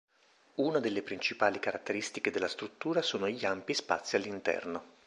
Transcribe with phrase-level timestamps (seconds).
[0.55, 4.97] Una della principali caratteristiche della struttura sono gli ampi spazi all'interno.